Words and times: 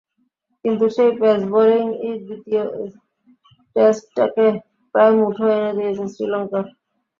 কিন্তু 0.65 0.85
সেই 0.95 1.11
পেস 1.19 1.39
বোলিংই 1.51 2.11
দ্বিতীয় 2.25 2.63
টেস্টটাকে 3.75 4.45
প্রায় 4.95 5.13
মুঠোয় 5.17 5.55
এনে 5.59 5.71
দিয়েছে 5.77 6.05
শ্রীলঙ্কার। 6.13 6.65